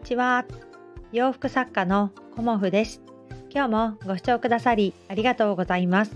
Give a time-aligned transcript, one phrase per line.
[0.00, 0.46] にちは。
[1.12, 3.02] 洋服作家のコモフです。
[3.50, 6.12] 今日もご視聴くださりありがとうございます。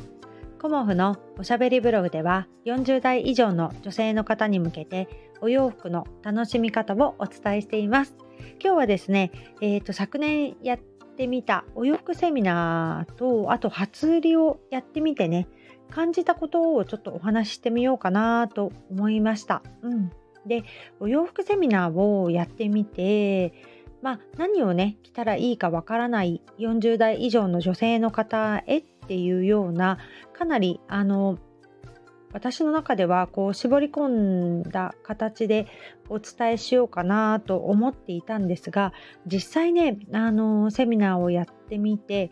[0.59, 8.17] コモフのおしゃべりブログでは40代以上の女性の方に向けてお洋服の楽しみ方をお伝えしています。
[8.59, 15.47] 今日はですね、えーと、昨年やってみたお洋服セミナーとあと初売りをやってみてね
[15.91, 19.63] 感じたことをちょっとお話ししてみようかなと思いました。
[19.83, 20.11] うん、
[20.47, 20.65] で
[21.01, 23.53] お洋服セミナーをやってみて
[24.05, 29.97] まあ、何をね着たらいいかわからない40代以上の女性の方へっていうような
[30.35, 31.39] かなりあの
[32.35, 35.67] 私の中ではこう絞り込んだ形で
[36.11, 38.93] お伝えしようかなと思っていたんですが
[39.27, 42.31] 実際ねあのセミナーをやってみて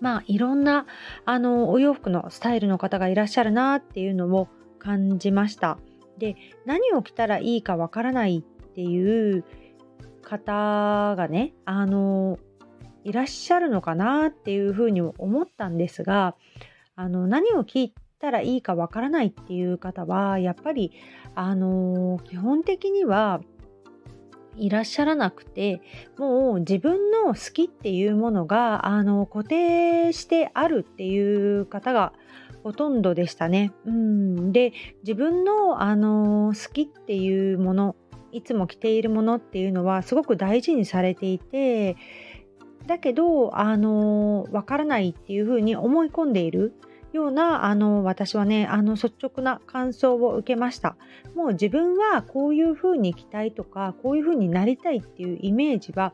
[0.00, 0.86] まあいろんな
[1.26, 4.48] あのお洋服のスタイルの方がいらっしゃるなっていうのを
[4.78, 5.76] 感じました。
[6.16, 9.44] で何を着たらいいかわからないっていう
[10.24, 12.38] 方がねあの
[13.04, 16.34] いらっしゃるのかなっていうふうに思ったんですが
[16.96, 20.92] あの何を聞いたらいいかわからないっていう方はやっぱり
[21.34, 23.40] あの基本的には
[24.56, 25.82] いらっしゃらなくて
[26.16, 32.12] もう自分の好きっていうものがあの固定してあるっていう方が
[32.62, 33.72] ほとんどでしたね。
[33.84, 37.96] うん、で自分の、あの好きっていうもの
[38.34, 41.96] いつも着ているものっていうのはすごく大事にされていて
[42.86, 46.74] だけどあのわからないっていうふうに思い込んでいる
[47.12, 50.96] ようなあの私はねあの率直な感想を受けました。
[51.36, 56.12] もう自分はこういうふうに着たいとかこういうふうになりたいっていうイメージは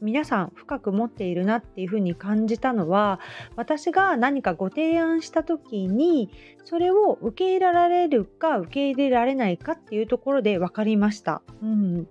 [0.00, 3.20] 皆さん深く持っているなっていうふうに感じたのは
[3.56, 6.30] 私が何かご提案した時に
[6.64, 11.42] それを受け入れられるか受け入れられないかっていうところで分かりました。
[11.62, 12.08] うん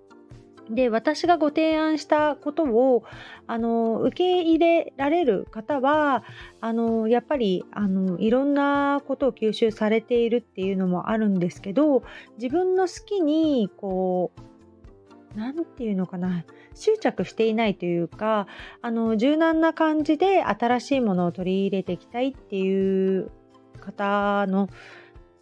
[0.69, 3.03] で私がご提案したことを
[3.47, 6.23] あの受け入れられる方は
[6.61, 12.03] あのやっぱりあのいろんなことを吸収されているっていうのもあるんですけど
[12.37, 16.45] 自分の好きにこう何て言うのかな
[16.75, 18.47] 執着していないというか
[18.81, 23.31] あの柔軟な感じで新しいものを取り入れていきたいっていう
[23.79, 24.69] 方の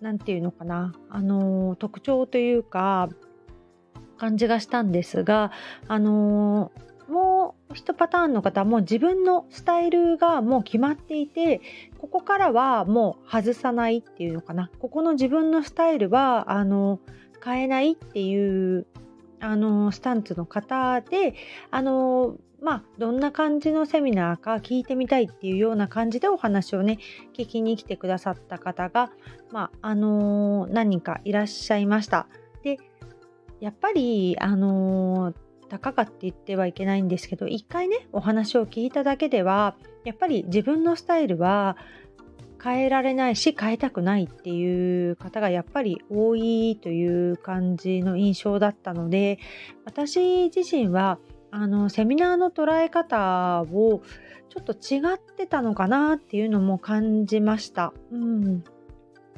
[0.02, 3.10] 何て言うのかなあの特徴というか
[4.18, 5.52] 感じがしたんですが
[5.88, 6.72] あの
[7.08, 11.62] もう一パターンの方も自分のスタイルがもう決まっていて
[12.00, 14.70] ここからはもう外さないっていうのかな。
[14.80, 17.00] ここの自分のスタイルはあの
[17.44, 18.88] 変えないっていう
[19.40, 21.36] あのスタンツの方で
[21.72, 26.98] あのまあどんな感じのセミナーか聞いてみたいっていうような感じでお話をね
[27.38, 29.12] 聞きに来てくださった方が、
[29.52, 32.28] まあ、あの何人かいらっしゃいました。
[32.64, 32.80] で
[33.60, 35.34] やっぱりあの
[35.70, 41.78] たかがって言ってはいけないんですけど一回ねお話を聞いただけではやっぱり自分のスタイルは
[42.62, 49.40] 変えられないし変えたくないっていう方がやっぱり多いという感じの印象だったので
[49.86, 51.20] 私自身は
[51.52, 54.02] あのセミナーの捉え方を
[54.50, 57.94] ちょっと違ってたのかなっていうのも感じました。
[58.12, 58.64] うん、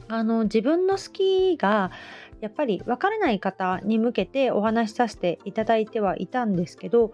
[0.07, 1.91] あの自分の好きが
[2.41, 7.13] やっぱり分からない方に向けてお話しさせていただいてはいたんですけど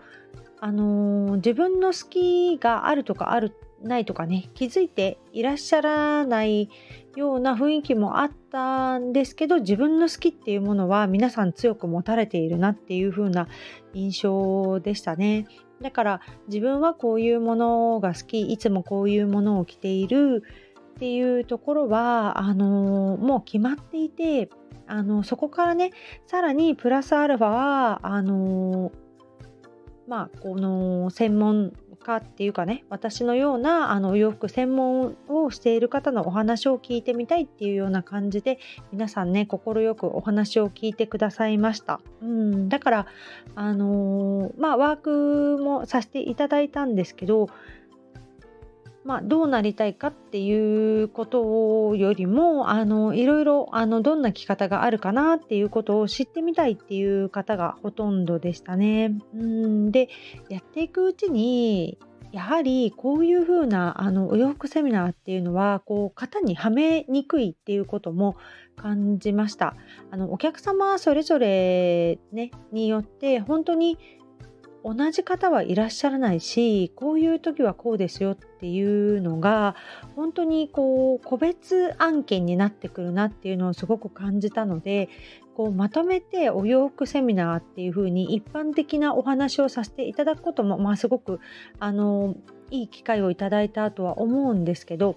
[0.60, 3.54] あのー、自分の好きがあるとかある
[3.86, 6.70] ないとかね気づいていらっしゃらない
[7.16, 13.48] ような雰囲気もあったんですけど自分の好きっていうものは皆さん強く持たれているなっていう風な
[13.94, 15.48] 印象でしたね。
[15.82, 20.44] だから自分はこういうものが好きいつもこういうものを着ている
[20.96, 24.50] っていうところはあのもう決まっていて
[24.88, 25.92] あのそこからね
[26.28, 28.94] さらにプラスアルファはあの
[30.08, 31.74] まあこの専門
[32.06, 38.60] 家っていうかね私のようなあのお洋服専門をしている方のお話を聞いてみたいっていうような感じで
[38.92, 39.60] 皆さんね快
[39.96, 42.00] くお話を聞いてくださいました。
[42.22, 43.08] うんだから
[43.56, 47.50] あのー、まあワークもさせていただいたんですけど
[49.06, 59.16] まあ、どうなりたいかっていうことよりもあのいろいろあのどんな着方があるかなっていうことを知ってみたいっていう方がほとんどでしたね。
[59.36, 60.10] うんで
[60.50, 62.00] やっていくうちに
[62.32, 68.36] やはりこういう風なあなお洋服セミナーっていうのはこう型にはめにくいっていうことも
[68.76, 69.76] 感じました。
[70.10, 74.00] あのお客様それぞれ、ね、によって本当に
[74.86, 79.76] 同じ方はいらっしゃらないしこういう時はこうですよっていうのが
[80.16, 85.10] 本当にこう個別案件になってくるなっていうのをすごく感じたので
[85.56, 91.40] こうまとめてお洋服セミナーっていう風に一般的なお話をさせていただくことも、まあ、すごく
[91.80, 92.36] あの
[92.70, 95.16] いい機会をいただいたとは思うんですけど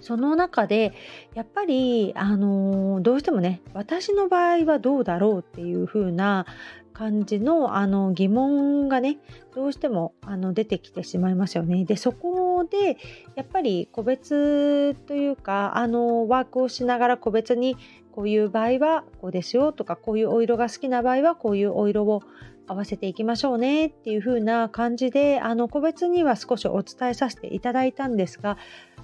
[0.00, 0.92] その中で
[1.34, 6.46] やっぱり、あのどうしてもね私の場合はどうだろうっていう風な
[6.92, 9.18] 感じのあの疑問がね
[9.54, 11.84] どうしてもあの出てきてしまいますよね。
[11.84, 12.98] でそこで
[13.36, 17.76] やっぱり個別というかあのワークをしながら個別に
[18.12, 22.22] こういう場合はこうですよとかこういうお色が好きな場合はこういうお色を
[22.66, 28.58] 合わせていきましょうねっていう風な感じであの個別には少しお伝えさせていただいたんですが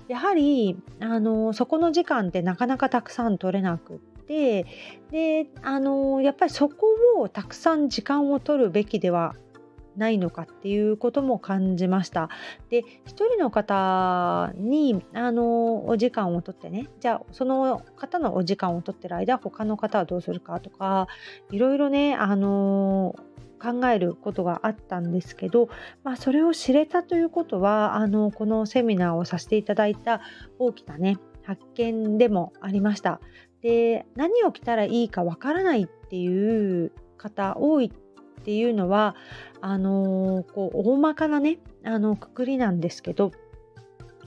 [0.09, 4.67] やはりあのそこの時間ってなかなかたくさん取れなくって
[5.11, 6.87] であのやっぱりそこ
[7.19, 9.35] をたくさん時間を取るべきでは
[9.97, 12.29] ないのかっていうことも感じました。
[12.69, 21.09] で一人の方にあのお時間をとってねじゃあその方のお時間をとってる間他の方はどうするかとか
[21.51, 23.17] いろいろねあの
[23.61, 25.69] 考えることがあったんですけど、
[26.05, 30.21] まあ、それを知れたということはあのこのセミナーをさせていただいた
[30.59, 33.21] 大きなね発見でもありました。
[33.63, 39.17] で何を着たらいいかわからないっていう方多いっていうのは
[39.61, 43.33] あの、こう大まかなねあのくくりなんですけど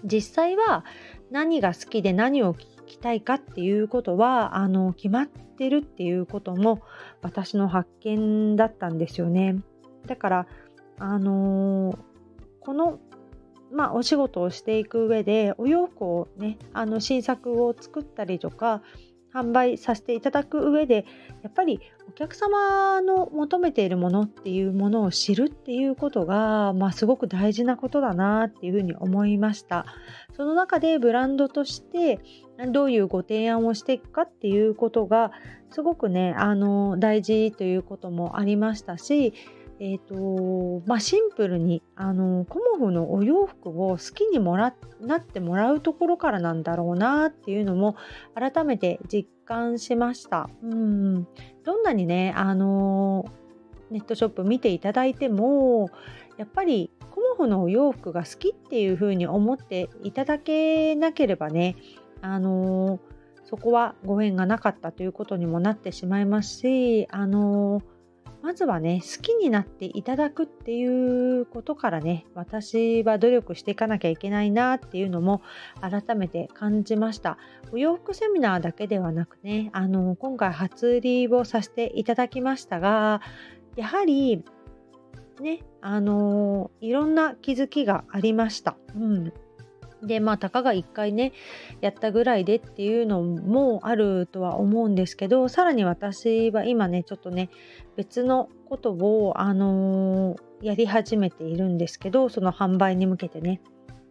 [0.03, 0.83] 実際は
[1.31, 2.55] 何が好きで何を
[2.89, 6.81] きたいかっていうことはあの決まってるっていうことも
[7.21, 9.57] 私の発見だったんですよね。
[10.07, 10.47] だから
[10.97, 11.97] あのー、
[12.59, 12.99] この
[13.71, 18.81] まあ、お仕事をしていく上でお洋服をねあの新作を作ったりとか
[19.33, 21.05] 販売させていただく上で
[21.43, 29.85] やっぱりお客様の求めているものっていうものを知るっていうことが、まあ、すごく大事なことだなっていうふうに思いました。
[30.35, 32.19] その中でブランドとして
[32.71, 35.31] どういうご提案をしていくかっていうことが
[35.69, 39.33] すごくねあの大事ということもありましたし
[39.81, 47.95] えーとまあ、シンプルにあのコモフのお洋服を好きにもらなってもらうところからなんだろうなっていうのも
[48.35, 50.49] 改めて実感しました。
[50.61, 51.27] うん
[51.63, 53.25] どんなにねあの
[53.89, 55.89] ネットショップ見ていただいても
[56.37, 61.77] やっぱりコモフのお洋服が好きっていう風に思っていただけなければね
[62.21, 62.99] あの
[63.45, 67.81] そこはご縁がなかったということにもなってしまいますしあの
[68.41, 75.41] まずはね好きになっていただくっていうことからね私は努力していかなきゃいけないなっていうのも
[75.81, 77.37] 改めて感じました
[77.71, 83.21] お洋服セミナーだけではなくねあの今回初売りをさせていただきましたが
[83.75, 84.43] やはり
[85.41, 88.77] ねあのいろんな気づきがありました。
[88.95, 89.33] うん
[90.03, 91.33] でまあたかが1回ね
[91.81, 97.49] やったぐらいでっていうのもあるとは思うんですけどさらに私は今ねちょっとね
[97.95, 103.61] 別のことを、あのー、やり始めているんですけどその販売に向けてね。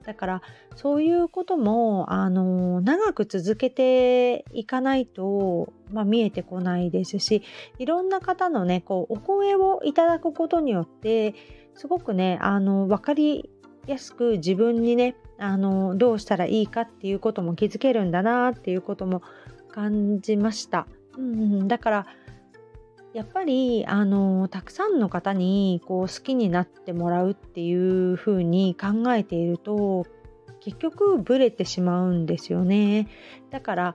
[0.04, 0.42] だから
[0.74, 7.42] そういうことも、あのー、長く続けていかないと、まあ、見えてこないですし
[7.78, 11.34] いろんな方のねこうお声をいただくことによって
[11.74, 13.50] すごくねあの分かり
[13.86, 19.22] やすく自分にねあのどうしたらいいかっていうことも気づけるんだなっていうことも
[19.70, 20.86] 感じました。
[21.16, 22.06] うん、だから
[23.14, 30.06] やっぱりあのたくさんの方にこう好きになってもらうっていうふうに考えていると
[30.60, 33.08] 結局ブレてしまうんですよね。
[33.50, 33.94] だから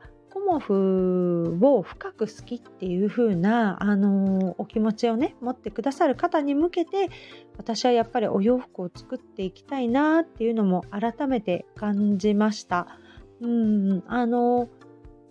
[0.54, 7.10] コモフを深く好きっていう風なあのお気持ちをね持ってくださる方に向けて
[7.58, 13.00] 私はやっぱりお洋服を作っていきたいなっていうのも改めて感じました。
[13.42, 14.70] うんあの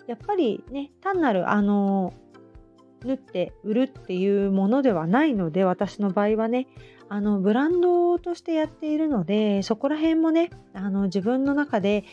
[0.08, 2.12] やっぱりね単なるあの
[3.04, 6.66] 縫って売るっていうものではないので私の場合はね
[7.08, 12.04] あのブランドとしてやっているのでそこら辺もねあの自分の中で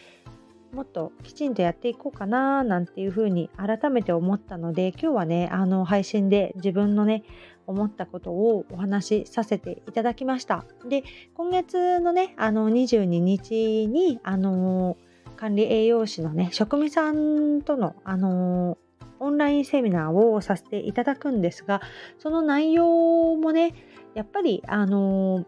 [0.73, 7.23] もっときちんとやっていこうかななんていうふうに改めて思ったので今日はねあの配信で自分のね
[7.65, 10.65] 思ったことをお話しさせていただきました。
[10.87, 11.03] で
[11.35, 14.97] 今月のねあの22日にあの
[15.37, 18.77] 管理栄養士のね職味さんとのあの
[19.19, 21.81] オンラインセミナーをさせていただくんですが
[22.17, 23.73] その内容もね
[24.15, 25.45] やっぱりあの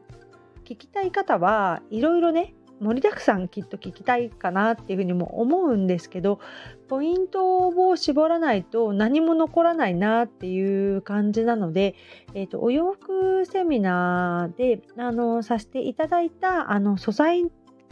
[0.66, 6.40] 聞きたい方はいろいろね盛りだくさんきっと聞きたいかなっていうふうにも思うんですけど
[6.90, 11.96] ポイントを絞らないと何も残らないなっていう感じなので、
[12.34, 17.46] えーと、お洋服セミナーであのさせていただいたあの素材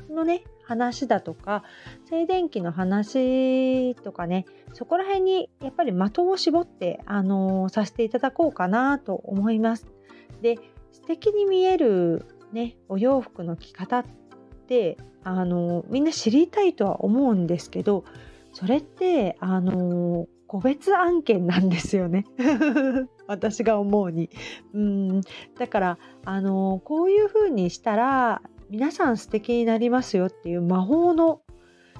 [0.10, 1.64] のね話だとか
[2.10, 9.88] 静電気の話とかねそこら辺にやっぱり的を絞って、あの、させていただこうかなと思います。
[10.42, 10.58] で
[10.92, 14.06] 素敵に見える、ね、お洋服の着方っ
[14.70, 18.06] てあのみんな知りたいとは思うんですけど
[18.54, 22.26] それってあの個別案件なんですよね。
[23.28, 24.32] 私が思うに。
[24.74, 25.22] うん。
[25.60, 31.42] だからあのこういう風にしたら皆さん素敵になりますよっていう魔法の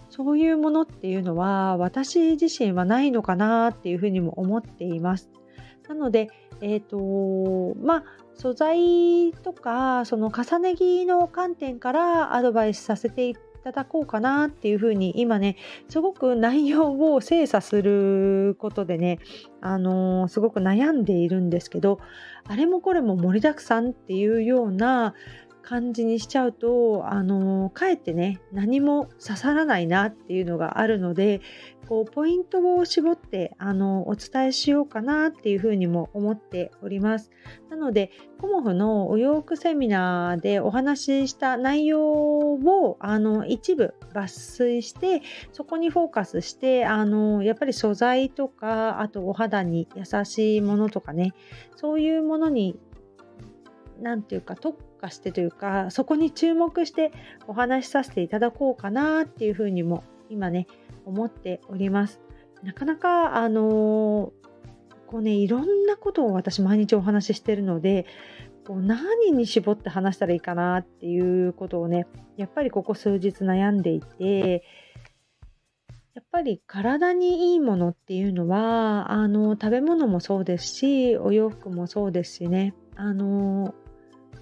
[0.10, 5.30] そういうものっていうのは私自身はないのかなっていうふうにも思っています。
[5.88, 6.30] なので、
[6.62, 8.04] え、ー、とまあ
[8.40, 15.58] 素材とかその重ね着の観点からアドバイスさせていただこうかなっていうふうに今ね
[15.90, 19.20] すごく内容を精査することでね
[19.60, 22.00] あのー、すごく悩んでいるんですけど
[22.48, 25.16] あれもこれも盛りだくさんっていうような
[25.62, 31.42] 感じにしちゃうとあのかえってね何も刺さらないなっていうのがあるので
[31.90, 37.32] こうポイントを絞ってあのお伝えしようかなっていうふうにも思っております。
[37.72, 51.34] なのでコモフのお洋服セミナーでお話しした内容をあの一部抜粋してそこにフォーカスしてあのやっぱり素材とかあとお肌に優しいものとかね
[51.76, 52.78] そういうものに
[54.00, 57.12] 何て言うか特化してというかそこに注目して
[57.48, 60.68] お話しさせていただこうかなっていうふうにも今ね
[61.06, 62.22] 思っております。
[62.64, 64.34] なかなかあの、
[65.08, 68.06] こうねいろんなことを私毎日お話ししてるので
[68.68, 72.06] こう何に絞って話したらいいかなっていうことをね
[72.38, 74.64] やっぱりここ数日悩んでいて
[76.14, 83.74] やっぱり体にいいものっていうのはあの食べ物もそうですしお洋服もそうですしねあの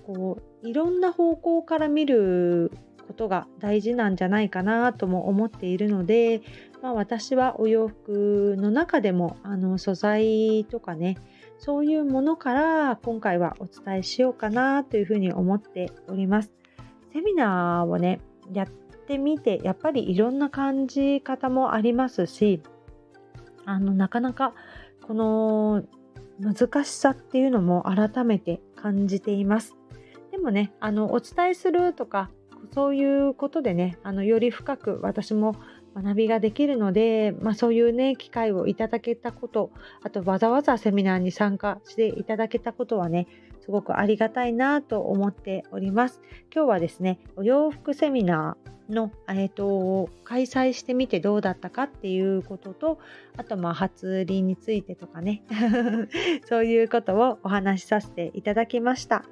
[0.06, 2.72] こういろんな方向から見る
[3.08, 6.42] ことが大事なんじゃないかなとも思っているので、
[6.82, 11.18] まあ、私はお洋服の中でもあの素材とかね
[11.58, 16.52] そういうものから今回はお伝えしようかなというふうに思っております。
[17.14, 18.20] セミナーをね
[18.54, 22.62] やってみてやっぱりいろんな感じ方もありますし
[23.66, 24.54] あのなかなか
[25.08, 25.84] この
[26.40, 29.76] 難しさっていうのも改めて感じています。
[30.32, 32.30] でもねあのお伝えするとか
[32.78, 35.56] そういうことでねあのより深く私も
[35.96, 39.72] 学びができるので、まあ、そういうね機会をいただけたこと
[40.04, 43.26] あとわざわざセミナーに参加していただけたことはね
[43.62, 46.22] すごくありがたいなと思っております
[46.54, 53.00] 今日はですねお洋服セミナーの、えーと、開催してみてどうだったかっていうことと
[53.38, 55.42] あとまあ初売りについてとかね
[56.46, 59.24] そういうことをお話しさせていただきました。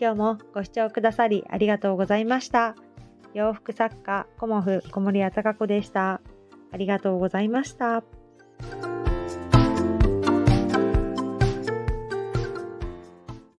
[0.00, 2.74] 今日もご視聴くださりありがとうございました。
[3.34, 6.20] 洋服作家、コモフ小森屋隆子でした。
[6.70, 8.02] ありがとうございました。